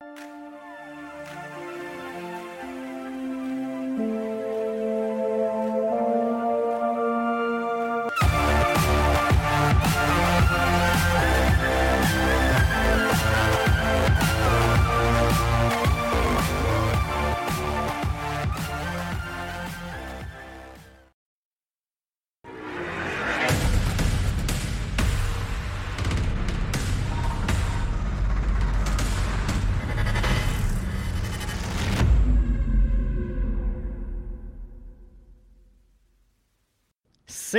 [0.00, 0.49] you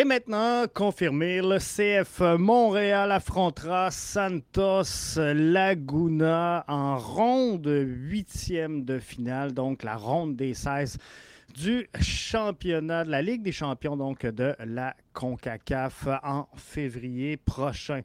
[0.01, 1.41] C'est maintenant confirmé.
[1.41, 10.55] Le CF Montréal affrontera Santos Laguna en ronde huitième de finale, donc la ronde des
[10.55, 10.97] 16
[11.53, 18.02] du championnat de la Ligue des champions, donc de la CONCACAF en février prochain.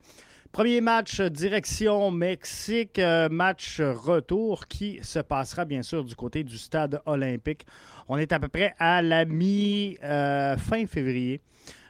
[0.52, 6.58] Premier match direction Mexique, euh, match retour qui se passera bien sûr du côté du
[6.58, 7.64] stade olympique.
[8.06, 11.40] On est à peu près à la mi-fin euh, février.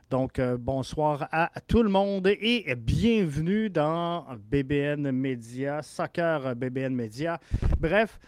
[0.09, 7.41] Donc, euh, bonsoir à tout le monde et bienvenue dans BBN Media, Soccer BBN Media.
[7.81, 8.21] Bref,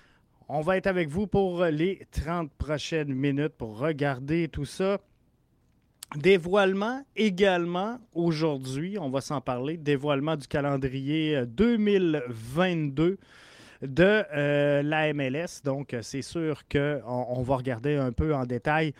[0.48, 4.98] on va être avec vous pour les 30 prochaines minutes pour regarder tout ça.
[6.16, 13.18] Dévoilement également aujourd'hui, on va s'en parler, dévoilement du calendrier 2022
[13.82, 15.62] de euh, la MLS.
[15.62, 18.94] Donc, c'est sûr qu'on on va regarder un peu en détail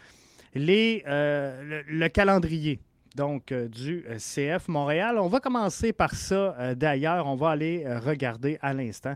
[0.56, 2.80] euh, le, calendrier
[3.14, 5.18] donc, euh, du euh, CF Montréal.
[5.18, 7.26] On va commencer par ça d'ailleurs.
[7.26, 9.14] On va aller regarder à l'instant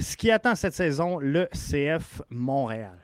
[0.00, 2.98] ce qui attend cette saison le CF Montréal.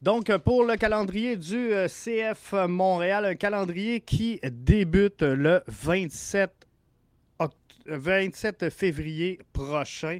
[0.00, 6.52] Donc, pour le calendrier du euh, CF Montréal, un calendrier qui débute le 27,
[7.86, 10.18] 27 février prochain,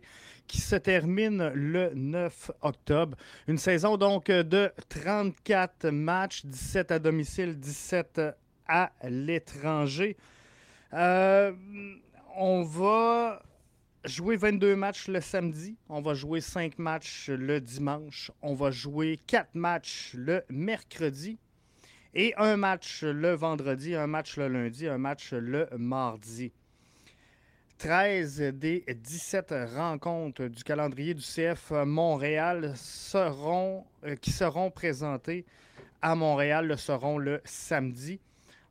[0.48, 3.16] qui se termine le 9 octobre.
[3.46, 8.20] Une saison donc de 34 matchs, 17 à domicile, 17
[8.66, 10.16] à l'étranger.
[10.92, 11.52] Euh,
[12.36, 13.42] on va
[14.04, 15.76] jouer 22 matchs le samedi.
[15.88, 18.30] On va jouer 5 matchs le dimanche.
[18.42, 21.38] On va jouer 4 matchs le mercredi.
[22.14, 26.52] Et un match le vendredi, un match le lundi, un match le mardi.
[27.78, 35.44] 13 des 17 rencontres du calendrier du CF Montréal seront, euh, qui seront présentées
[36.02, 38.20] à Montréal seront le samedi.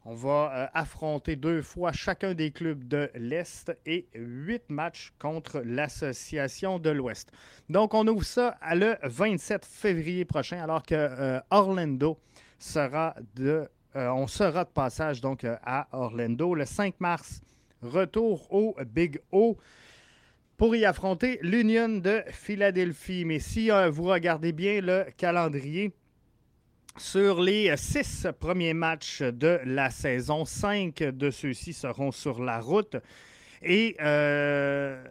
[0.10, 5.62] On va euh, affronter deux fois chacun des clubs de l'Est et huit matchs contre
[5.66, 7.30] l'Association de l'Ouest.
[7.68, 12.18] Donc, on ouvre ça le 27 février prochain, alors que euh, Orlando
[12.58, 13.70] sera de.
[13.98, 17.42] Euh, on sera de passage donc à Orlando le 5 mars.
[17.82, 19.58] Retour au Big O
[20.56, 23.26] pour y affronter l'Union de Philadelphie.
[23.26, 25.92] Mais si vous regardez bien le calendrier,
[26.98, 32.98] sur les six premiers matchs de la saison, cinq de ceux-ci seront sur la route.
[33.62, 35.04] Et euh,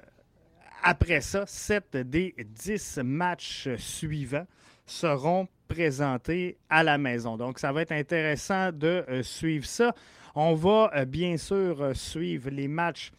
[0.83, 4.47] après ça, sept des dix matchs suivants
[4.85, 7.37] seront présentés à la maison.
[7.37, 9.95] Donc, ça va être intéressant de euh, suivre ça.
[10.35, 13.13] On va euh, bien sûr suivre les matchs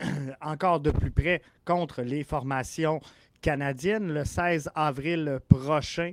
[0.40, 3.00] encore de plus près contre les formations
[3.40, 6.12] canadiennes le 16 avril prochain.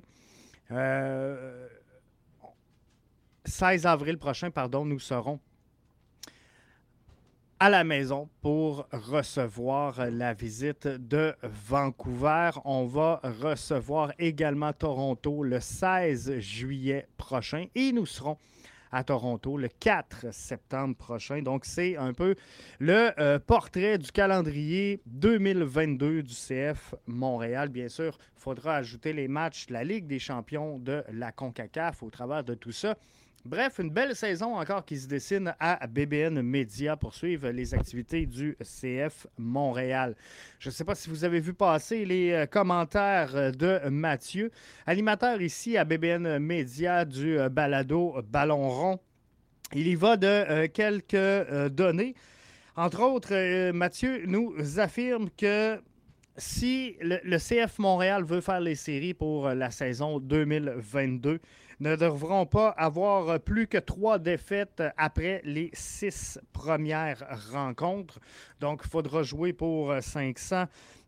[3.46, 5.40] 16 avril prochain, pardon, nous serons
[7.62, 12.52] à la maison pour recevoir la visite de Vancouver.
[12.64, 18.38] On va recevoir également Toronto le 16 juillet prochain et nous serons
[18.92, 21.42] à Toronto le 4 septembre prochain.
[21.42, 22.36] Donc, c'est un peu
[22.80, 27.70] le euh, portrait du calendrier 2022 du CF Montréal.
[27.70, 32.04] Bien sûr, il faudra ajouter les matchs de la Ligue des champions de la CONCACAF
[32.04, 32.96] au travers de tout ça.
[33.46, 38.26] Bref, une belle saison encore qui se dessine à BBN Media pour suivre les activités
[38.26, 40.16] du CF Montréal.
[40.60, 44.52] Je ne sais pas si vous avez vu passer les euh, commentaires de Mathieu,
[44.86, 49.00] animateur ici à BBN Media du euh, balado Ballon rond.
[49.74, 52.16] Il y va de euh, quelques données.
[52.76, 55.80] Entre autres, Mathieu nous affirme que
[56.38, 61.40] si le, CF Montréal veut faire les séries pour la saison 2022,
[61.80, 68.20] ne devront pas avoir plus que trois défaites après les six premières rencontres.
[68.60, 70.66] Donc, il faudra jouer pour 500.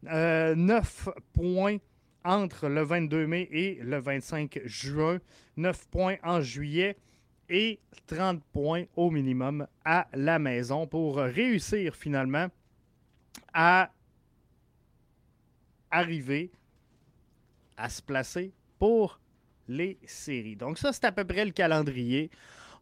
[0.07, 1.77] Euh, 9 points
[2.23, 5.19] entre le 22 mai et le 25 juin.
[5.57, 6.97] 9 points en juillet
[7.50, 12.47] et 30 points au minimum à la maison pour réussir finalement
[13.53, 13.91] à
[15.89, 16.51] arriver
[17.75, 19.19] à se placer pour
[19.68, 20.56] les séries.
[20.56, 22.30] Donc ça, c'est à peu près le calendrier.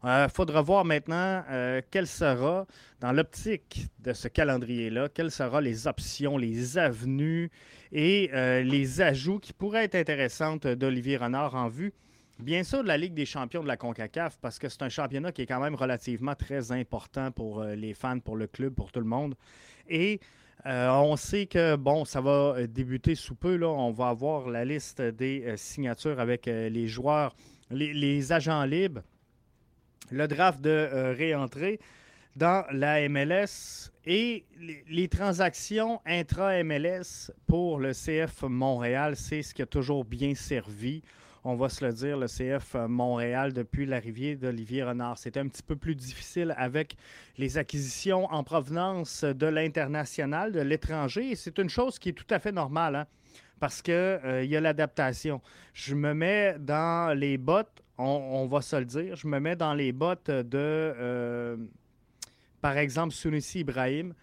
[0.03, 2.65] Il euh, faudra voir maintenant euh, quelle sera,
[3.01, 7.51] dans l'optique de ce calendrier-là, quelles seront les options, les avenues
[7.91, 11.93] et euh, les ajouts qui pourraient être intéressantes d'Olivier Renard en vue
[12.39, 15.33] Bien sûr, de la Ligue des champions de la CONCACAF, parce que c'est un championnat
[15.33, 19.01] qui est quand même relativement très important pour les fans, pour le club, pour tout
[19.01, 19.35] le monde.
[19.89, 20.21] Et
[20.65, 23.63] euh, on sait que, bon, ça va euh, débuter sous peu.
[23.63, 27.35] On va avoir la liste des signatures avec les joueurs,
[27.71, 29.01] les, agents libres,
[30.11, 31.79] le draft de réentrée
[32.35, 34.45] dans la MLS et
[34.89, 39.15] les transactions intra-MLS pour le CF Montréal.
[39.15, 41.03] C'est ce qui a toujours bien servi
[41.43, 45.17] on va se le dire, le CF euh, Montréal depuis l'arrivée d'Olivier Renard.
[45.17, 46.95] C'était un petit peu plus difficile avec
[47.37, 51.35] les acquisitions en provenance de l'international, de l'étranger.
[51.35, 53.07] C'est une chose qui est tout à fait normale, hein,
[53.59, 55.41] parce qu'il euh, y a l'adaptation.
[55.73, 59.73] Je me mets dans les bottes, on, va se le dire, je me mets dans
[59.73, 61.57] les bottes de, euh,
[62.61, 64.13] par exemple, Sunissi Ibrahim,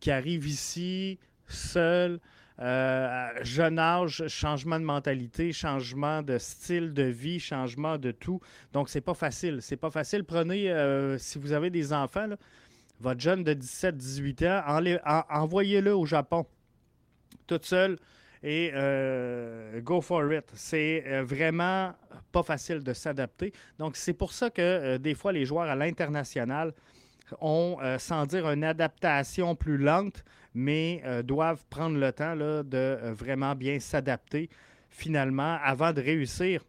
[0.00, 2.20] qui arrive ici seul,
[2.60, 8.40] euh, jeune âge, changement de mentalité, changement de style de vie, changement de tout.
[8.72, 9.58] Donc, c'est pas facile.
[9.60, 10.24] C'est pas facile.
[10.24, 12.28] Prenez, euh, si vous avez des enfants,
[13.00, 16.46] votre jeune de 17-18 ans, envoyez-le au Japon,
[17.46, 17.98] toute seule,
[18.42, 20.44] et euh, go for it.
[20.54, 21.94] C'est vraiment
[22.32, 23.52] pas facile de s'adapter.
[23.78, 26.74] Donc, c'est pour ça que des fois, les joueurs à l'international
[27.40, 30.22] ont, sans dire une adaptation plus lente,
[30.54, 34.48] mais euh, doivent prendre le temps là, de euh, vraiment bien s'adapter
[34.90, 36.64] finalement avant de réussir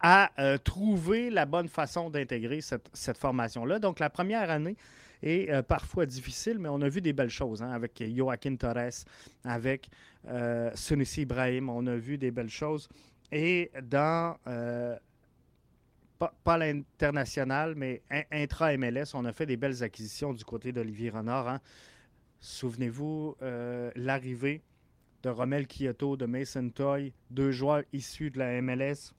[0.00, 3.80] à euh, trouver la bonne façon d'intégrer cette, formation-là.
[3.80, 4.76] Donc, la première année
[5.24, 9.04] est parfois difficile, mais on a vu des belles choses hein, avec Joaquin Torres,
[9.42, 9.88] avec
[10.28, 10.70] euh,
[11.16, 11.68] Ibrahim.
[11.68, 12.88] On a vu des belles choses.
[13.32, 14.36] Et dans,
[16.18, 21.48] pas, l'international, mais intra-MLS, on a fait des belles acquisitions du côté d'Olivier Renard.
[21.48, 21.60] Hein.
[22.40, 24.62] Souvenez-vous, euh, l'arrivée
[25.22, 29.12] de Romel Kyoto, de Mason Toy, deux joueurs issus de la MLS.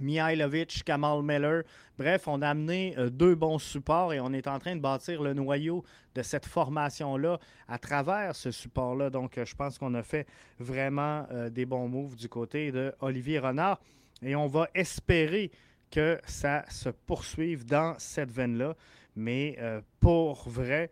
[0.00, 1.64] Mihailovic, Kamal Miller.
[1.98, 5.22] Bref, on a amené euh, deux bons supports et on est en train de bâtir
[5.22, 7.38] le noyau de cette formation-là
[7.68, 9.10] à travers ce support-là.
[9.10, 10.26] Donc, euh, je pense qu'on a fait
[10.58, 13.80] vraiment des bons moves du côté de Olivier Renard
[14.22, 15.50] et on va espérer
[15.92, 18.74] que ça se poursuive dans cette veine-là.
[19.14, 19.56] Mais
[20.00, 20.90] pour vrai,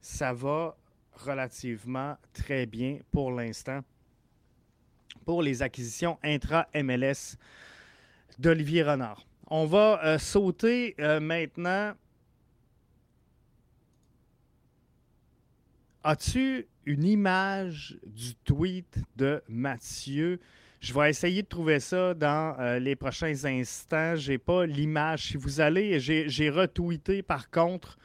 [0.00, 0.76] ça va
[1.14, 3.82] relativement très bien pour l'instant
[5.28, 7.36] pour les acquisitions intra-MLS
[8.38, 9.26] d'Olivier Renard.
[9.48, 11.92] On va euh, sauter euh, maintenant.
[16.02, 20.40] As-tu une image du tweet de Mathieu?
[20.80, 24.14] Je vais essayer de trouver ça dans euh, les prochains instants.
[24.16, 25.28] Je n'ai pas l'image.
[25.28, 27.98] Si vous allez, j'ai retweeté par contre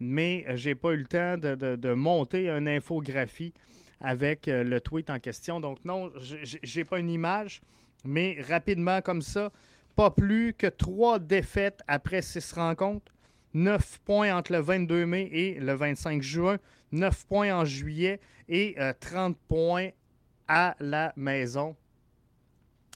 [0.00, 3.52] mais euh, je n'ai pas eu le temps de, monter une infographie
[4.00, 5.60] avec euh, le tweet en question.
[5.60, 7.60] Donc non, je n'ai pas une image,
[8.04, 9.52] mais rapidement comme ça,
[9.94, 13.12] pas plus que trois défaites après six rencontres.
[13.52, 16.56] Neuf points entre le 22 mai et le 25 juin.
[16.92, 19.88] Neuf points en juillet et 30 euh, points
[20.48, 21.76] à la maison.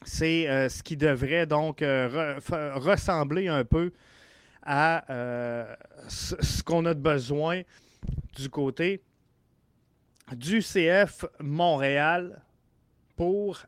[0.05, 3.93] C'est ce qui devrait donc ressembler un peu
[4.65, 5.77] à euh,
[6.09, 7.63] ce, qu'on a de besoin
[8.35, 9.03] du côté
[10.35, 12.43] du CF Montréal
[13.15, 13.61] pour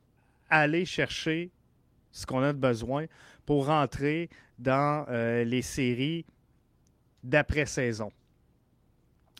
[0.48, 1.50] aller chercher
[2.10, 3.04] ce qu'on a de besoin
[3.44, 6.24] pour rentrer dans euh, les séries
[7.22, 8.10] d'après-saison.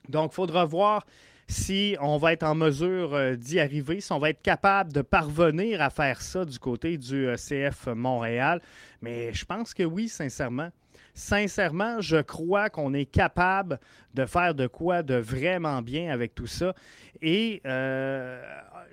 [0.09, 1.07] Donc, il faudra voir
[1.49, 5.03] si on va être en mesure euh, d'y arriver, si on va être capable de
[5.03, 8.61] parvenir à faire ça du côté du CF Montréal.
[9.03, 10.71] Mais je pense que oui, sincèrement
[11.17, 13.81] sincèrement, je crois qu'on est capable
[14.15, 16.75] de faire de quoi de vraiment bien avec tout ça.
[17.23, 18.41] Et euh,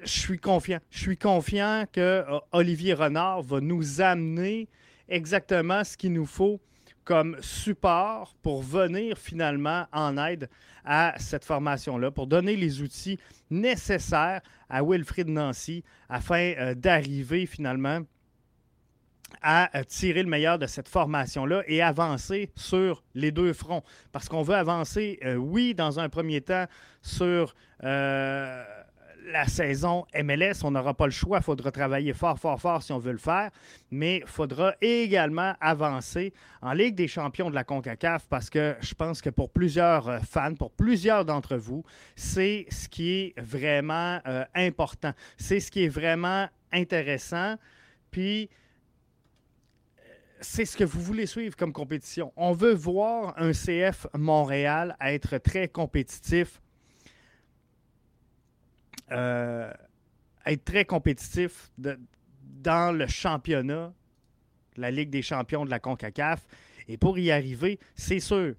[0.03, 0.79] je suis confiant.
[0.89, 4.69] Je suis confiant que euh, Olivier Renard va nous amener
[5.09, 6.59] exactement ce qu'il nous faut
[7.03, 10.49] comme support pour venir finalement en aide
[10.85, 13.19] à cette formation-là, pour donner les outils
[13.49, 17.99] nécessaires à Wilfrid Nancy afin euh, d'arriver finalement
[19.41, 23.83] à tirer le meilleur de cette formation-là et avancer sur les deux fronts.
[24.11, 26.65] Parce qu'on veut avancer, euh, oui, dans un premier temps,
[27.01, 28.63] sur euh,
[29.31, 30.63] la saison MLS.
[30.63, 31.37] On n'aura pas le choix.
[31.37, 33.49] Il faudra travailler fort, fort, fort si on veut le faire.
[33.91, 38.93] Mais il faudra également avancer en Ligue des champions de la CONCACAF parce que je
[38.93, 41.83] pense que pour plusieurs euh, fans, pour plusieurs d'entre vous,
[42.15, 44.19] c'est ce qui est vraiment
[44.53, 45.13] important.
[45.37, 47.55] C'est ce qui est vraiment intéressant.
[48.11, 48.49] Puis,
[50.43, 52.31] c'est ce que vous voulez suivre comme compétition.
[52.35, 56.61] On veut voir un CF Montréal être très compétitif,
[59.13, 59.71] euh,
[60.45, 63.93] être très compétitif dans le championnat,
[64.75, 66.45] la Ligue des champions de la CONCACAF.
[66.87, 68.55] Et pour y arriver, c'est sûr,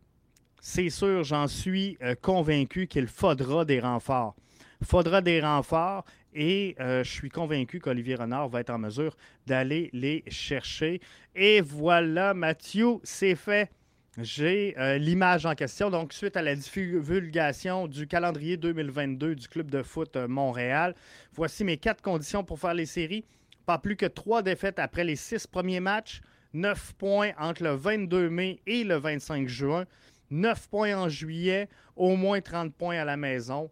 [0.61, 4.35] c'est sûr, j'en suis euh, convaincu qu'il faudra des renforts.
[4.83, 9.91] Faudra des renforts et euh, je suis convaincu qu'Olivier Renard va être en mesure d'aller
[9.93, 11.01] les chercher.
[11.35, 13.71] Et voilà, Mathieu, c'est fait.
[14.19, 15.91] J'ai euh, l'image en question.
[15.91, 20.95] Donc, suite à la divulgation du calendrier 2022 du Club de foot euh, Montréal,
[21.33, 23.25] voici mes quatre conditions pour faire les séries.
[23.67, 26.21] Pas plus que trois défaites après les six premiers matchs,
[26.53, 29.85] neuf points entre le 22 mai et le 25 juin,
[30.31, 33.69] neuf points en juillet, au moins 30 points à la maison.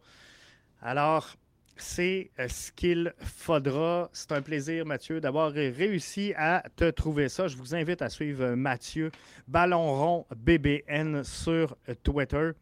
[0.80, 1.36] Alors,
[1.82, 4.08] c'est euh, ce qu'il faudra.
[4.12, 7.48] C'est un plaisir, Mathieu, d'avoir réussi à te trouver ça.
[7.48, 9.10] Je vous invite à suivre euh, Mathieu
[9.48, 12.52] Ballon rond BBN sur euh, Twitter.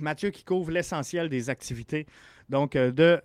[0.00, 2.06] Mathieu qui couvre l'essentiel des activités
[2.48, 3.20] donc de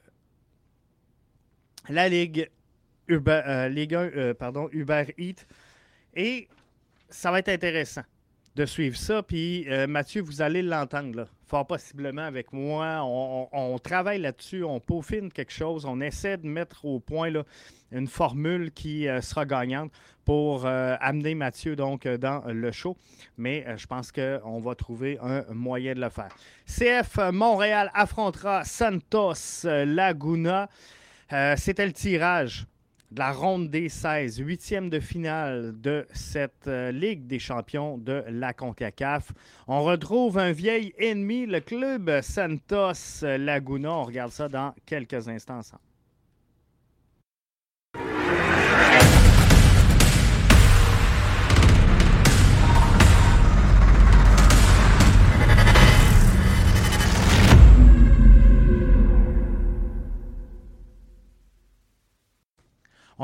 [1.89, 2.49] la Ligue
[3.07, 5.45] Uber, Ligue 1, pardon, Uber Eats.
[6.15, 6.49] Et
[7.09, 8.03] ça va être intéressant
[8.55, 9.21] de suivre ça.
[9.23, 13.01] Puis Mathieu, vous allez l'entendre fort possiblement avec moi.
[13.03, 17.43] On, travaille là-dessus, on peaufine quelque chose, on essaie de mettre au point là,
[17.91, 19.91] une formule qui euh, sera gagnante
[20.25, 22.97] pour euh, amener Mathieu donc euh, dans le show.
[23.37, 26.35] Mais je pense qu'on va trouver un moyen de le faire.
[26.65, 30.69] CF Montréal affrontera Santos Laguna.
[31.57, 32.65] C'était le tirage
[33.11, 38.23] de la ronde des 16, huitième de finale de cette euh, Ligue des champions de
[38.29, 39.31] la CONCACAF.
[39.67, 43.91] On retrouve un vieil ennemi, le club Santos Laguna.
[43.91, 45.61] On regarde ça dans quelques instants.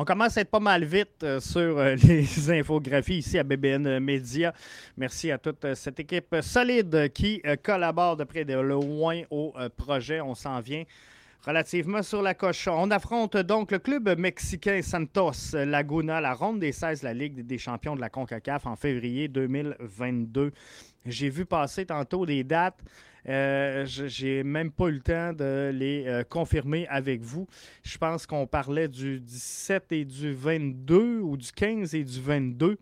[0.02, 4.00] On commence à être pas mal vite euh, sur euh, les infographies ici à BBN
[4.00, 4.52] Media.
[4.98, 10.20] Merci à toute euh, cette équipe solide qui collabore de près de loin au projet.
[10.20, 10.86] On s'en vient
[11.46, 12.68] relativement sur la coche.
[12.68, 17.46] On affronte donc le club mexicain Santos Laguna, la ronde des 16 de la Ligue
[17.46, 20.52] des champions de la CONCACAF en février 2022.
[21.06, 22.80] J'ai vu passer tantôt des dates.
[23.30, 27.48] Euh, J'ai même pas eu le temps de les euh, confirmer avec vous.
[27.84, 32.78] Je pense qu'on parlait du 17 et du 22 ou du 15 et du 22.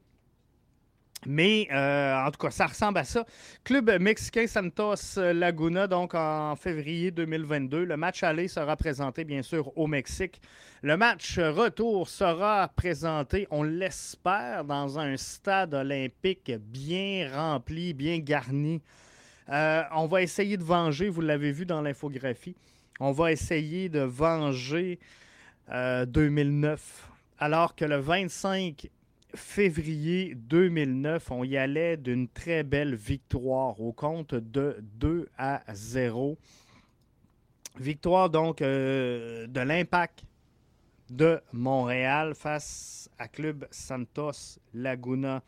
[1.26, 3.26] Mais euh, en tout cas, ça ressemble à ça.
[3.66, 7.84] Club mexicain Santos Laguna, donc en février 2022.
[7.84, 10.42] Le match aller sera présenté, bien sûr, au Mexique.
[10.82, 18.82] Le match retour sera présenté, on l'espère, dans un stade olympique bien rempli, bien garni.
[19.50, 22.56] Euh, on va essayer de venger, vous l'avez vu dans l'infographie,
[23.00, 25.00] on va essayer de venger
[25.70, 26.72] 2009.
[26.72, 28.90] Euh, alors que le 25
[29.36, 36.38] février 2009, on y allait d'une très belle victoire au compte de 2 à 0.
[37.80, 40.24] Victoire donc euh, de l'impact
[41.10, 45.42] de Montréal face à Club Santos Laguna.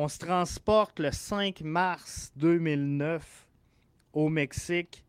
[0.00, 3.48] On se transporte le 5 mars 2009
[4.12, 5.04] au Mexique.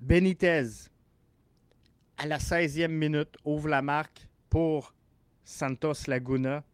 [0.00, 0.88] Benitez,
[2.16, 4.92] à la 16e minute, ouvre la marque pour
[5.44, 6.64] Santos Laguna.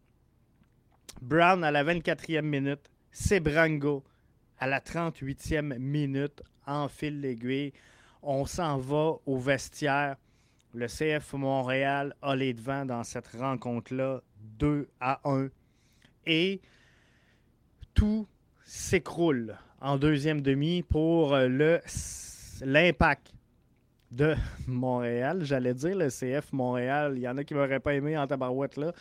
[1.20, 2.90] Brown à la 24e minute.
[3.12, 4.04] Sebrango
[4.58, 7.74] à la 38e minute enfile l'aiguille.
[8.22, 10.16] On s'en va au vestiaire.
[10.72, 14.22] Le CF Montréal a les devants dans cette rencontre-là
[14.58, 15.48] 2 à 1.
[16.26, 16.60] Et
[17.94, 18.26] tout
[18.64, 21.80] s'écroule en deuxième demi pour le
[22.62, 23.32] l'impact
[24.10, 24.34] de
[24.66, 25.40] Montréal.
[25.42, 27.14] J'allais dire le CF Montréal.
[27.16, 28.92] Il y en a qui ne m'auraient pas aimé en tabarouette là.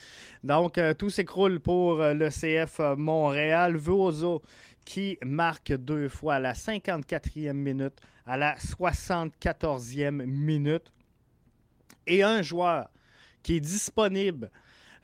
[0.43, 3.77] Donc, euh, tout s'écroule pour euh, le CF Montréal.
[3.77, 4.41] Vuozo
[4.85, 10.91] qui marque deux fois à la 54e minute, à la 74e minute.
[12.05, 12.89] Et un joueur
[13.43, 14.49] qui est disponible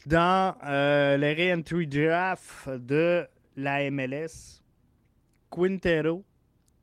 [0.05, 4.61] dans euh, le re-entry draft de la MLS.
[5.51, 6.23] Quintero,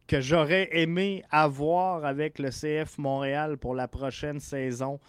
[0.06, 5.00] que j'aurais aimé avoir avec le CF Montréal pour la prochaine saison.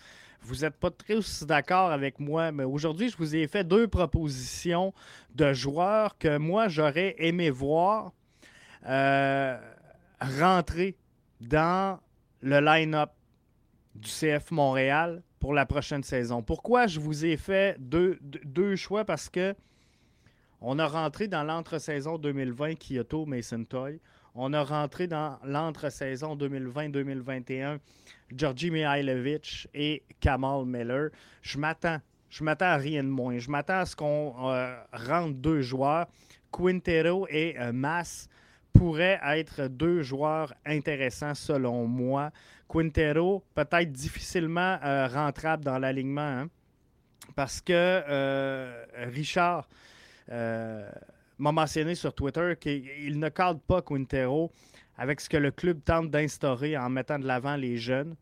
[0.41, 4.93] Vous n'êtes pas très d'accord avec moi, mais aujourd'hui, je vous ai fait deux propositions
[5.35, 8.13] de joueurs que moi, j'aurais aimé voir
[8.85, 9.57] euh,
[10.21, 10.95] rentrer
[11.41, 11.99] dans
[12.41, 13.11] le line-up
[13.95, 16.41] du CF Montréal pour la prochaine saison.
[16.41, 19.05] Pourquoi je vous ai fait deux, choix?
[19.05, 19.55] Parce que
[20.59, 23.99] on a rentré dans l'entre-saison 2020 Kyoto Mason Toy.
[24.33, 27.79] On a rentré dans l'entre-saison 2020-2021
[28.35, 31.09] Georgi Mihailovic et Kamal Miller.
[31.41, 31.99] Je m'attends.
[32.29, 33.39] Je m'attends à rien de moins.
[33.39, 36.07] Je m'attends à ce qu'on euh, rentre deux joueurs.
[36.51, 38.27] Quintero et euh, Mass
[38.77, 42.31] pourraient être deux joueurs intéressants selon moi.
[42.69, 46.49] Quintero, peut-être difficilement euh, rentrable dans l'alignement, hein,
[47.35, 49.67] parce que euh, Richard
[50.29, 50.89] euh,
[51.37, 54.51] m'a mentionné sur Twitter qu'il ne cadre pas Quintero
[54.97, 58.15] avec ce que le club tente d'instaurer en mettant de l'avant les jeunes.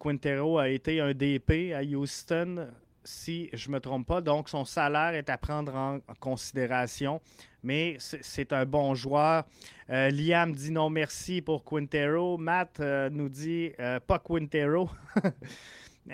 [0.00, 2.66] Quintero a été un DP à Houston,
[3.08, 7.20] si je ne me trompe pas, donc son salaire est à prendre en considération
[7.62, 9.44] mais c'est un bon joueur.
[9.90, 12.38] Euh, Liam dit non merci pour Quintero.
[12.38, 14.90] Matt euh, nous dit euh, pas Quintero.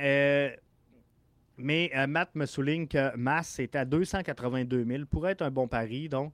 [1.57, 5.05] mais Matt me souligne que Mass est à 282 000.
[5.07, 6.33] Pourrait être un bon pari, donc.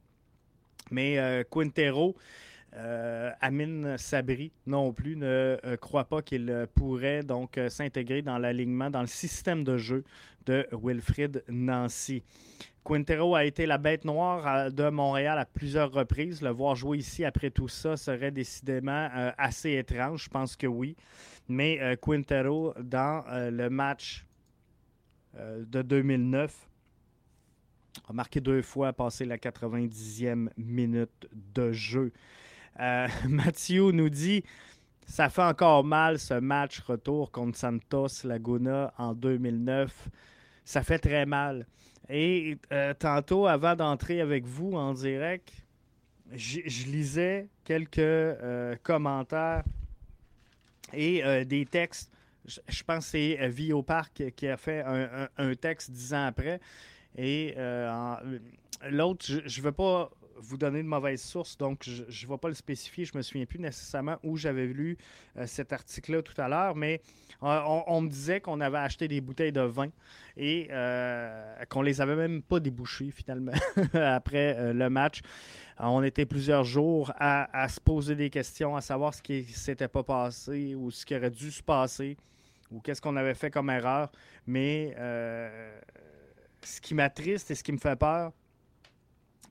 [0.90, 2.16] Mais Quintero,
[2.72, 9.06] Amin Sabri non plus ne croit pas qu'il pourrait donc s'intégrer dans l'alignement, dans le
[9.06, 10.04] système de jeu
[10.46, 12.22] de Wilfrid Nancy.
[12.84, 16.40] Quintero a été la bête noire euh, de Montréal à plusieurs reprises.
[16.40, 20.24] Le voir jouer ici après tout ça serait décidément euh, assez étrange.
[20.24, 20.96] Je pense que oui.
[21.48, 24.24] Mais euh, Quintero, dans le match
[25.34, 26.68] de 2009,
[28.08, 32.12] a marqué deux fois, passé la 90e minute de jeu.
[33.28, 34.42] Mathieu nous dit
[35.10, 40.08] ça fait encore mal ce match retour contre Santos Laguna en 2009.
[40.64, 41.66] Ça fait très mal.
[42.08, 45.52] Et euh, tantôt, avant d'entrer avec vous en direct,
[46.32, 49.64] je lisais quelques euh, commentaires
[50.92, 52.12] et euh, des textes.
[52.46, 54.84] Je pense que c'est Vio Park qui a fait
[55.36, 56.60] un, texte dix ans après.
[57.18, 57.56] Et
[58.88, 60.08] l'autre, je ne veux pas
[60.40, 63.04] vous donner de mauvaises sources, donc je ne vais pas le spécifier.
[63.04, 64.96] Je ne me souviens plus nécessairement où j'avais lu
[65.46, 67.00] cet article-là tout à l'heure, mais
[67.42, 69.88] on, me disait qu'on avait acheté des bouteilles de vin
[70.36, 73.52] et euh, qu'on les avait même pas débouchées finalement
[73.94, 75.20] après euh, le match.
[75.78, 80.02] On était plusieurs jours à, se poser des questions, à savoir ce qui s'était pas
[80.02, 82.18] passé ou ce qui aurait dû se passer
[82.70, 84.12] ou qu'est-ce qu'on avait fait comme erreur.
[84.46, 85.80] Mais euh,
[86.62, 88.32] ce qui m'attriste et ce qui me fait peur,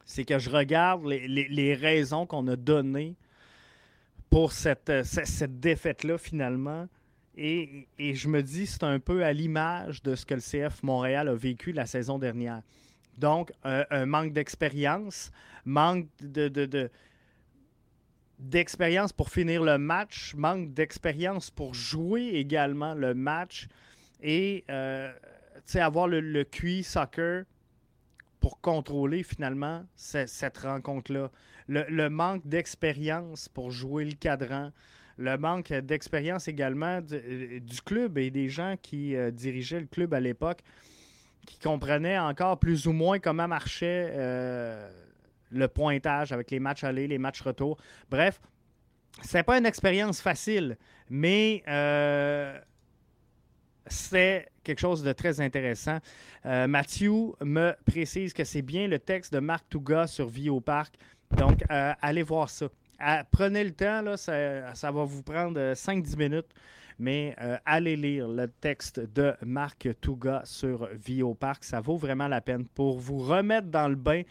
[0.10, 3.13] c'est que je regarde les, raisons qu'on a données
[4.32, 4.89] pour cette
[5.60, 6.88] défaite-là finalement.
[7.38, 11.28] Et, je me dis, c'est un peu à l'image de ce que le CF Montréal
[11.28, 12.63] a vécu la saison dernière.
[13.19, 15.32] Donc, un, manque d'expérience,
[15.63, 16.89] manque de,
[18.39, 23.67] d'expérience pour finir le match, manque d'expérience pour jouer également le match
[24.24, 25.12] et euh,
[25.76, 27.43] avoir le, le QI soccer
[28.39, 31.30] pour contrôler finalement cette rencontre-là.
[31.67, 34.71] le manque d'expérience pour jouer le cadran,
[35.19, 40.13] le manque d'expérience également euh, du, club et des gens qui euh, dirigeaient le club
[40.13, 40.62] à l'époque,
[41.45, 44.89] qui comprenaient encore plus ou moins comment marchait euh,
[45.52, 47.78] le pointage avec les matchs allés, les matchs retour.
[48.10, 48.39] Bref,
[49.21, 50.78] c'est pas une expérience facile,
[51.10, 51.63] mais
[53.88, 55.98] c'est quelque chose de très intéressant.
[56.46, 60.96] Mathieu me précise que c'est bien le texte de Marc Touga sur Vie au Parc.
[61.32, 62.68] Donc, allez voir ça.
[63.02, 66.50] Ah, prenez le temps, ça, va vous prendre 5-10 euh, minutes,
[67.00, 71.63] mais euh, allez lire le texte de Marc Touga sur Vio Park.
[71.63, 74.24] Ça vaut vraiment la peine pour vous remettre dans le bain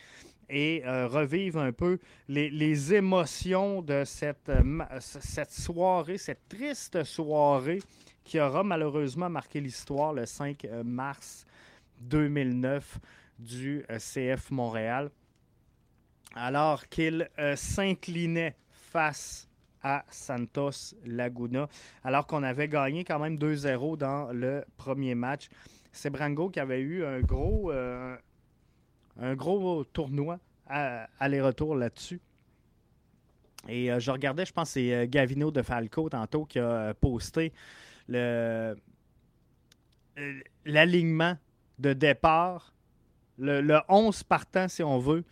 [0.50, 4.50] et euh, revivre un peu les, émotions de cette
[5.50, 7.80] soirée, cette triste soirée
[8.28, 11.46] qui aura malheureusement marqué l'histoire le 5 mars
[12.02, 12.98] 2009
[13.38, 15.10] du CF Montréal
[16.34, 19.48] alors qu'il euh, s'inclinait face
[19.82, 21.68] à Santos Laguna,
[22.04, 25.48] alors qu'on avait gagné quand même 2-0 dans le premier match.
[25.92, 28.16] C'est Brango qui avait eu un gros, euh,
[29.20, 32.20] un gros tournoi aller-retour là-dessus.
[33.68, 37.52] Et euh, je regardais, je pense que c'est Gavino de Falco tantôt qui a posté
[38.08, 38.76] le,
[40.64, 41.36] l'alignement
[41.78, 42.74] de départ,
[43.38, 45.24] le, le, 11 partant, si on veut,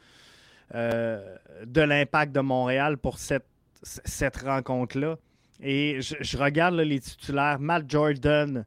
[0.72, 3.46] de l'impact de Montréal pour cette,
[3.82, 5.16] cette rencontre-là.
[5.62, 8.64] Et je, regarde les titulaires Matt Jordan,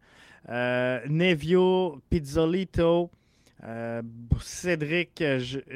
[0.48, 3.12] Nevio Pizzolito,
[3.66, 4.02] euh,
[4.42, 5.22] Cédric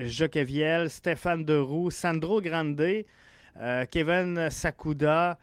[0.06, 3.04] Joqueviel, Stéphane Deroux, Sandro Grande,
[3.60, 5.38] euh, Kevin Sakuda,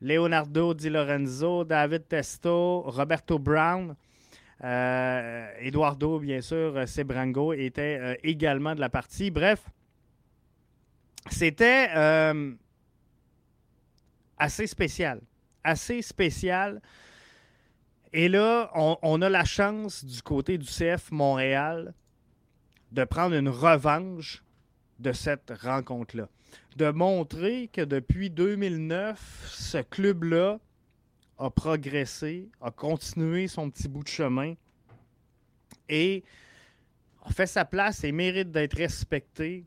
[0.00, 3.94] Leonardo Di Lorenzo, David Testo, Roberto Brown,
[4.62, 9.30] euh, Eduardo, bien sûr, Sebrango était également de la partie.
[9.30, 9.62] Bref,
[11.30, 11.88] c'était
[14.40, 15.20] assez spécial.
[15.62, 16.80] Assez spécial.
[18.12, 21.94] Et là, on, a la chance du côté du CF Montréal
[22.90, 24.42] de prendre une revanche
[24.98, 26.28] de cette rencontre-là.
[26.76, 30.58] De montrer que depuis 2009, ce club-là
[31.38, 34.54] a progressé, a continué son petit bout de chemin
[35.88, 36.22] et
[37.22, 39.64] a fait sa place et mérite d'être respecté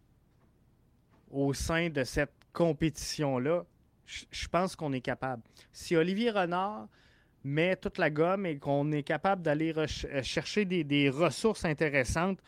[1.31, 3.65] au sein de cette compétition-là.
[4.05, 5.41] Je pense qu'on est capable.
[5.71, 6.87] Si Olivier Renard
[7.43, 9.87] met toute la gomme et qu'on est capable d'aller euh,
[10.23, 12.39] chercher des, ressources intéressantes,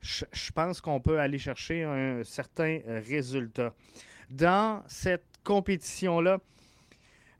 [0.00, 3.74] je, pense qu'on peut aller chercher un certain euh, résultat.
[4.30, 6.38] Dans cette compétition-là,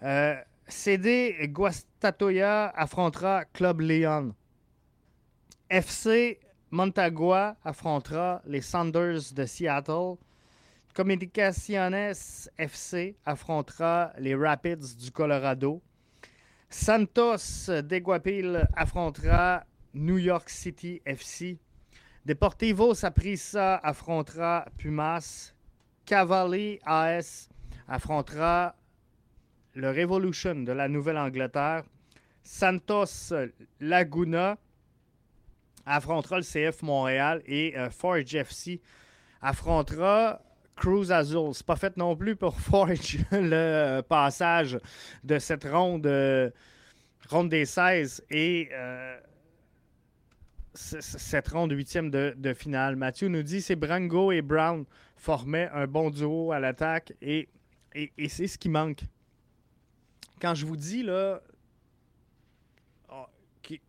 [0.02, 0.36] euh,
[0.68, 4.34] CD Guastatoya affrontera Club Leon.
[5.68, 6.38] FC
[6.70, 10.16] Montagua affrontera les Sanders de Seattle.
[10.94, 15.82] Comunicaciones FC affrontera les Rapids du Colorado.
[16.68, 19.64] Santos Deguapil affrontera
[19.94, 21.58] New York City FC.
[22.26, 25.54] Deportivo Saprissa affrontera Pumas.
[26.04, 27.48] Cavalli AS
[27.86, 28.74] affrontera
[29.74, 31.84] le Revolution de la Nouvelle-Angleterre.
[32.42, 33.32] Santos
[33.78, 34.58] Laguna
[35.84, 38.80] affrontera le CF Montréal et euh, Forge FC
[39.40, 40.42] affrontera
[40.74, 41.54] Cruz Azul.
[41.54, 44.80] C'est pas fait non plus pour Forge le passage
[45.22, 46.50] de cette ronde, euh,
[47.30, 49.16] ronde des 16 et euh,
[50.76, 52.96] cette ronde huitième de, finale.
[52.96, 54.84] Mathieu nous dit c'est Brango et Brown
[55.16, 57.48] formaient un bon duo à l'attaque et,
[58.28, 59.00] c'est ce qui manque.
[60.40, 61.40] Quand je vous dis là
[63.10, 63.24] oh,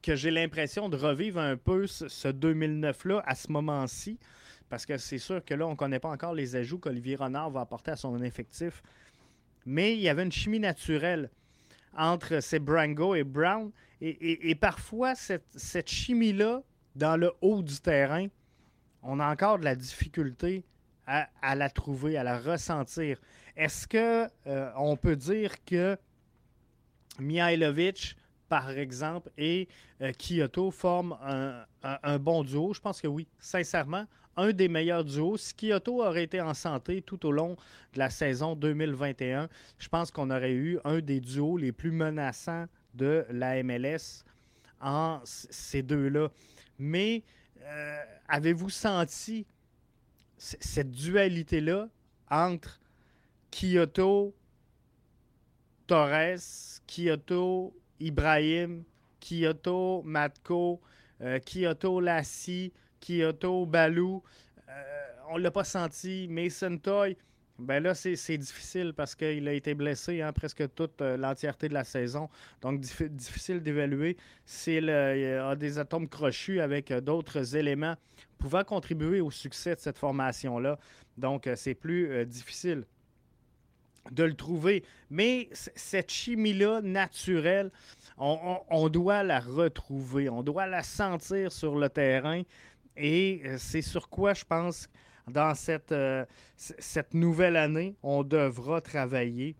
[0.02, 4.18] que, j'ai l'impression de revivre un peu ce, ce 2009-là à ce moment-ci,
[4.70, 7.52] parce que c'est sûr que là, on ne connaît pas encore les ajouts qu'Olivier Renard
[7.52, 8.82] va apporter à son effectif.
[9.66, 11.30] Mais il y avait une chimie naturelle
[11.98, 13.72] entre ces Brango et Brown.
[14.00, 16.62] Et, parfois, cette, chimie-là,
[16.98, 18.28] dans le haut du terrain,
[19.04, 20.66] on a encore de la difficulté
[21.06, 23.18] à, la trouver, à la ressentir.
[23.56, 25.98] Est-ce que euh, on peut dire que
[27.20, 28.18] Mihailovic,
[28.50, 29.70] par exemple, et
[30.02, 31.16] euh, Kyoto forment
[31.82, 32.74] un, bon duo?
[32.74, 34.06] Je pense que oui, sincèrement
[34.36, 35.38] un des meilleurs duos.
[35.38, 37.56] Si Kyoto aurait été en santé tout au long
[37.94, 39.48] de la saison 2021,
[39.80, 44.26] je pense qu'on aurait eu un des duos les plus menaçants de la MLS
[44.82, 46.30] en ces deux-là.
[46.80, 47.24] Mais
[47.64, 49.46] euh, avez-vous senti
[50.38, 51.90] cette dualité-là
[52.30, 52.80] entre
[53.52, 54.36] Kyoto,
[55.88, 58.84] Torres, Kyoto, Ibrahim,
[59.20, 60.82] Kyoto, Matko,
[61.22, 64.22] euh, Kyoto, Lassie, Kyoto, Balou,
[64.70, 66.28] euh, on ne l'a pas senti.
[66.30, 67.18] Mason Toy,
[67.60, 71.74] ben là, c'est difficile parce qu'il a été blessé hein, presque toute euh, l'entièreté de
[71.74, 72.30] la saison.
[72.62, 77.96] Donc, difficile d'évaluer s'il a des atomes crochus avec euh, d'autres éléments
[78.38, 80.78] pouvant contribuer au succès de cette formation-là.
[81.18, 82.84] Donc, c'est plus difficile
[84.12, 84.84] de le trouver.
[85.10, 87.72] Mais cette chimie-là naturelle,
[88.18, 92.42] on, doit la retrouver, on doit la sentir sur le terrain.
[92.96, 94.90] Et euh, c'est sur quoi je pense,
[95.30, 99.56] dans cette, euh, cette nouvelle année, on devra travailler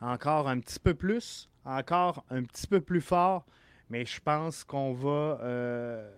[0.00, 3.46] encore un petit peu plus, encore un petit peu plus fort,
[3.88, 6.10] mais je pense qu'on va, euh,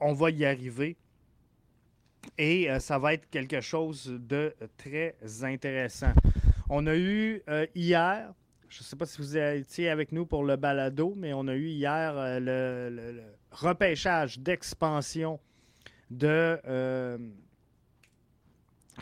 [0.00, 0.96] on va y arriver.
[2.36, 6.12] Et ça va être quelque chose de très intéressant.
[6.68, 7.42] On a eu
[7.74, 8.34] hier,
[8.68, 11.54] je ne sais pas si vous étiez avec nous pour le balado, mais on a
[11.54, 15.40] eu hier le repêchage d'expansion
[16.10, 17.18] de euh,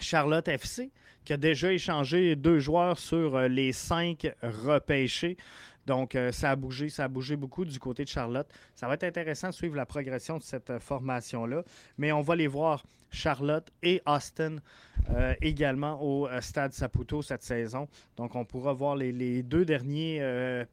[0.00, 0.90] Charlotte FC,
[1.24, 5.36] qui a déjà échangé deux joueurs sur euh, les cinq repêchés.
[5.86, 8.48] Donc, euh, ça a bougé, ça a bougé beaucoup du côté de Charlotte.
[8.74, 11.62] Ça va être intéressant de suivre la progression de cette formation-là.
[11.98, 14.56] Mais on va les voir, Charlotte et Austin,
[15.40, 17.88] également au Stade Saputo cette saison.
[18.16, 20.20] Donc, on pourra voir les deux derniers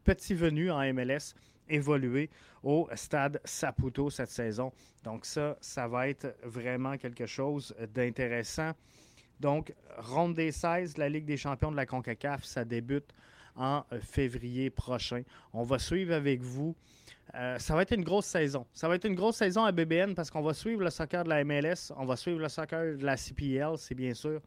[0.03, 1.36] petits venus en MLS
[1.69, 2.29] évoluer
[2.63, 4.71] au stade Saputo cette saison.
[5.03, 8.71] Donc ça, ça va être vraiment quelque chose d'intéressant.
[9.39, 13.13] Donc, ronde des 16, la Ligue des champions de la CONCACAF, ça débute
[13.56, 15.24] en février prochain.
[15.52, 16.76] On va suivre avec vous.
[17.36, 18.65] Euh, ça va être une grosse saison.
[18.74, 21.30] Ça va être une grosse saison à BBN parce qu'on va suivre le soccer de
[21.30, 24.41] la MLS, on va suivre le soccer de la CPL, c'est bien sûr.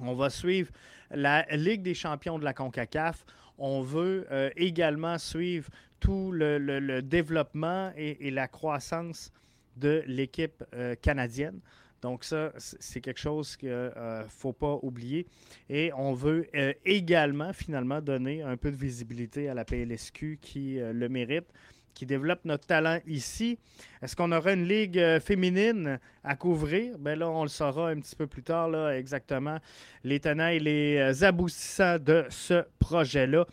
[0.00, 0.72] On va suivre
[1.10, 3.24] la Ligue des champions de la CONCACAF.
[3.58, 9.32] On veut euh, également suivre tout le, développement et, la croissance
[9.76, 11.60] de l'équipe euh, canadienne.
[12.04, 15.26] Donc ça, c'est quelque chose qu'il ne euh, faut pas oublier.
[15.68, 16.46] Et on veut
[16.84, 21.46] également, finalement, donner un peu de visibilité à la PLSQ qui le mérite
[21.94, 23.58] qui développe notre talent ici.
[24.02, 26.98] Est-ce qu'on aura une ligue euh, féminine à couvrir?
[26.98, 29.58] Bien là, on le saura un petit peu plus tard, là, exactement,
[30.02, 33.46] les tenants et les euh, aboutissants de ce projet-là.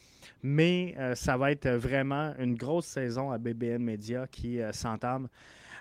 [0.44, 5.28] Mais euh, ça va être vraiment une grosse saison à BBN Media qui s'entame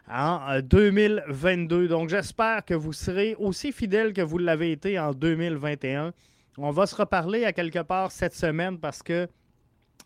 [0.08, 1.88] en 2022.
[1.88, 6.12] Donc, j'espère que vous serez aussi fidèles que vous l'avez été en 2021.
[6.58, 9.28] On va se reparler à quelque part cette semaine parce que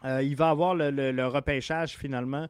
[0.05, 2.47] euh, il va avoir le, repêchage finalement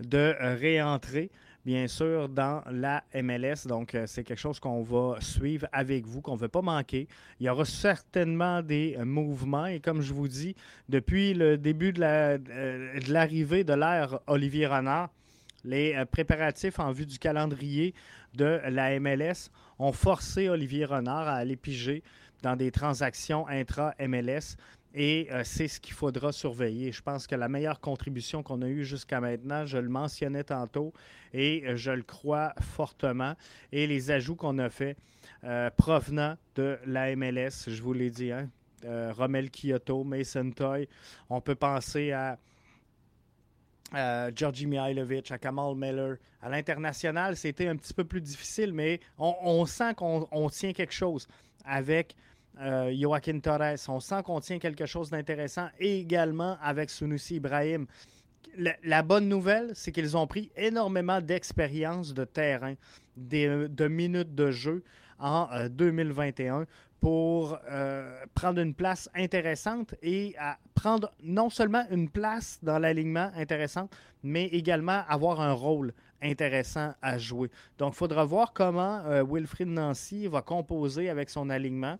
[0.00, 1.30] de réentrer
[1.64, 3.66] bien sûr, dans la MLS.
[3.66, 7.06] Donc, euh, c'est quelque chose qu'on va suivre avec vous, qu'on ne veut pas manquer.
[7.38, 9.66] Il y aura certainement des mouvements.
[9.66, 10.56] Et comme je vous dis,
[10.88, 15.10] depuis le début de l'arrivée la, de l'ère Olivier Renard,
[15.64, 17.94] les euh, préparatifs en vue du calendrier
[18.34, 22.02] de la MLS ont forcé Olivier Renard à aller piger
[22.42, 24.56] dans des transactions intra-MLS.
[24.94, 26.92] Et euh, c'est ce qu'il faudra surveiller.
[26.92, 30.92] Je pense que la meilleure contribution qu'on a eue jusqu'à maintenant, je le mentionnais tantôt
[31.32, 33.34] et euh, je le crois fortement.
[33.72, 34.98] Et les ajouts qu'on a faits
[35.44, 38.50] euh, provenant de la MLS, je vous l'ai dit, hein,
[38.84, 40.88] Romel Kyoto, Mason Toy,
[41.30, 42.36] on peut penser à
[44.34, 46.16] Georgi Mihailovic, à Kamal Miller.
[46.40, 51.28] À l'international, c'était un petit peu plus difficile, mais on sent qu'on tient quelque chose
[51.64, 52.16] avec
[52.60, 53.76] euh, Joaquin Torres.
[53.88, 57.86] On sent qu'on tient quelque chose d'intéressant et également avec Sunusi Ibrahim.
[58.84, 62.74] La, bonne nouvelle, c'est qu'ils ont pris énormément d'expérience de terrain,
[63.16, 64.84] de minutes de jeu
[65.18, 66.64] en 2021 euh,
[67.02, 70.34] pour euh, prendre une place intéressante et
[70.74, 77.18] prendre non seulement une place dans l'alignement intéressante, mais également avoir un rôle intéressant à
[77.18, 77.50] jouer.
[77.76, 81.98] Donc, il faudra voir comment Wilfried Nancy va composer avec son alignement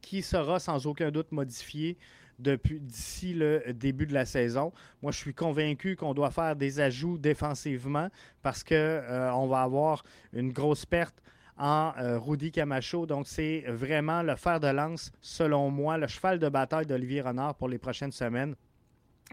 [0.00, 1.98] qui sera sans aucun doute modifié
[2.38, 4.72] d'ici le début de la saison.
[5.02, 8.08] Moi, je suis convaincu qu'on doit faire des ajouts défensivement
[8.42, 11.14] parce qu'on euh, on va avoir une grosse perte
[11.56, 13.06] en euh, Rudy Camacho.
[13.06, 17.54] Donc, c'est vraiment le fer de lance, selon moi, le cheval de bataille d'Olivier Renard
[17.54, 18.54] pour les prochaines semaines.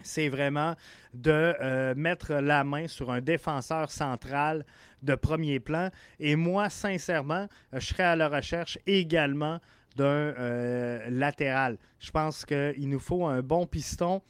[0.04, 0.76] C'est vraiment
[1.14, 4.66] de euh, mettre la main sur un défenseur central
[5.04, 5.90] de premier plan.
[6.20, 9.60] Et moi, sincèrement, je serai à la recherche également
[9.96, 11.78] d'un euh, latéral.
[12.00, 14.22] Je pense qu'il nous faut un bon piston,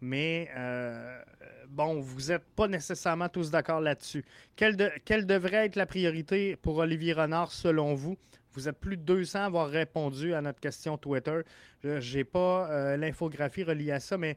[0.00, 1.20] mais euh,
[1.68, 4.24] bon, vous n'êtes pas nécessairement tous d'accord là-dessus.
[4.56, 8.16] Quelle, devrait être la priorité pour Olivier Renard selon vous?
[8.52, 11.42] Vous êtes plus de 200 à avoir répondu à notre question Twitter.
[11.82, 14.36] Je n'ai pas euh, l'infographie reliée à ça, mais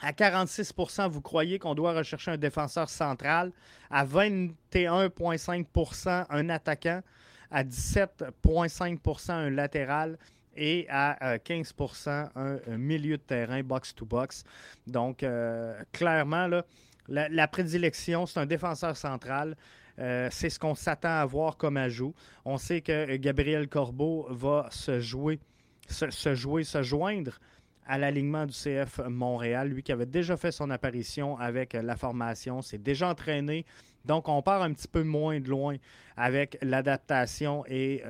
[0.00, 3.50] à 46% vous croyez qu'on doit rechercher un défenseur central.
[3.90, 7.02] À 21,5% un attaquant
[7.50, 10.16] à 17,5% un latéral
[10.60, 14.44] et à 15% euh, un, milieu de terrain box-to-box.
[14.86, 16.64] Donc, euh, clairement, là,
[17.08, 19.56] la, prédilection, c'est un défenseur central.
[19.98, 22.14] Euh, c'est ce qu'on s'attend à voir comme ajout.
[22.44, 25.40] On sait que Gabriel Corbeau va se jouer,
[25.88, 27.40] se, jouer, se joindre
[27.86, 32.62] à l'alignement du CF Montréal, lui qui avait déjà fait son apparition avec la formation,
[32.62, 33.64] s'est déjà entraîné
[34.04, 35.76] donc, on part un petit peu moins de loin
[36.16, 38.02] avec l'adaptation et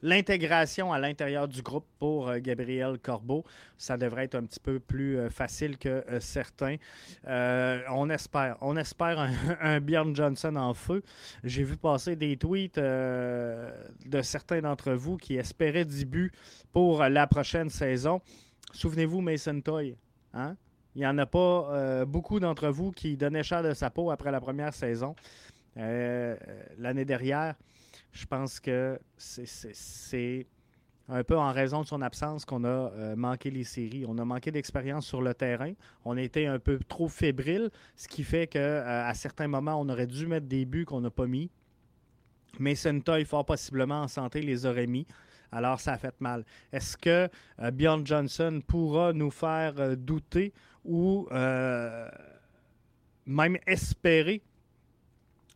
[0.00, 3.42] L'intégration à l'intérieur du groupe pour euh, Gabriel Corbeau,
[3.76, 6.76] ça devrait être un petit peu plus euh, facile que certains.
[7.26, 8.58] on espère.
[8.60, 11.02] On espère un, un, Bjorn Johnson en feu.
[11.42, 16.32] J'ai vu passer des tweets de certains d'entre vous qui espéraient du but
[16.72, 18.20] pour la prochaine saison.
[18.72, 19.96] Souvenez-vous, Mason Toy.
[20.32, 20.56] Hein?
[20.94, 24.10] Il n'y en a pas euh, beaucoup d'entre vous qui donnaient cher de sa peau
[24.10, 25.14] après la première saison.
[25.76, 26.36] Euh,
[26.78, 27.54] l'année dernière,
[28.18, 30.46] je pense que c'est
[31.08, 34.04] un peu en raison de son absence qu'on a euh, manqué les séries.
[34.06, 35.72] On a manqué d'expérience sur le terrain.
[36.04, 40.06] On a été un peu trop fébrile, ce qui fait qu'à certains moments, on aurait
[40.06, 41.50] dû mettre des buts qu'on n'a pas mis.
[42.58, 45.06] Mason Toy, fort possiblement en santé, les aurait mis.
[45.50, 46.44] Alors, ça a fait mal.
[46.72, 47.28] Est-ce que
[47.60, 50.52] euh, Bjorn Johnson pourra nous faire euh, douter
[50.84, 52.08] ou euh,
[53.26, 54.42] même espérer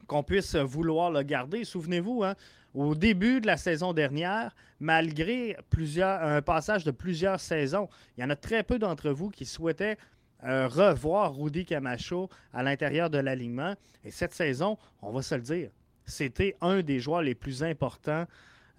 [0.07, 1.65] qu'on puisse vouloir le garder?
[1.65, 2.35] Souvenez-vous, hein,
[2.75, 5.57] au début de la saison dernière, malgré
[6.01, 9.99] un passage de plusieurs saisons, il y en a très peu d'entre vous qui souhaitaient
[10.43, 13.75] revoir Rudy Camacho à l'intérieur de l'alignement.
[14.05, 15.71] Et cette saison, on va se le dire,
[16.05, 18.27] c'était un des joueurs les plus importants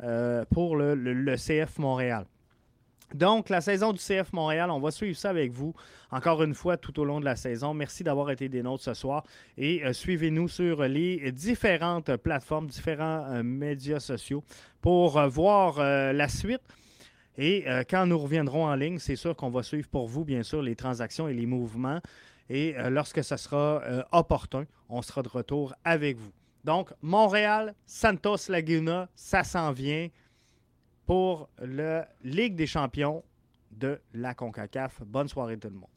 [0.01, 2.25] euh, pour le, CF Montréal.
[3.13, 5.73] Donc, la saison du CF Montréal, on va suivre ça avec vous
[6.11, 7.73] encore une fois tout au long de la saison.
[7.73, 9.23] Merci d'avoir été des nôtres ce soir
[9.57, 14.43] et euh, suivez-nous sur les différentes plateformes, différents euh, médias sociaux
[14.81, 16.61] pour voir la suite.
[17.37, 20.61] Et quand nous reviendrons en ligne, c'est sûr qu'on va suivre pour vous, bien sûr,
[20.61, 21.99] les transactions et les mouvements.
[22.49, 26.33] Et lorsque ce sera opportun, on sera de retour avec vous.
[26.63, 30.09] Donc, Montréal, Santos Laguna, ça s'en vient
[31.05, 33.23] pour la Ligue des champions
[33.71, 35.01] de la CONCACAF.
[35.05, 35.89] Bonne soirée tout le monde.